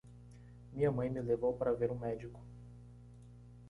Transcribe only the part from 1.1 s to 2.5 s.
me levou para ver um médico.